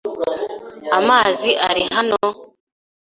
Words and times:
Amazi 0.97 1.49
ari 1.69 1.83
hano? 1.93 2.23